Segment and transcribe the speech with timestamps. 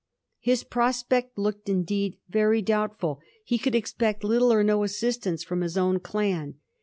[0.39, 3.19] His prospect looked indeed very doubtful.
[3.45, 6.55] He could expect little or no assistance from his own clau.